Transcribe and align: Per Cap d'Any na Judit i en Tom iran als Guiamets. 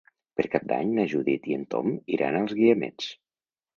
Per 0.39 0.45
Cap 0.53 0.63
d'Any 0.71 0.95
na 0.99 1.05
Judit 1.11 1.45
i 1.51 1.57
en 1.57 1.67
Tom 1.75 1.93
iran 2.17 2.39
als 2.41 2.57
Guiamets. 2.63 3.13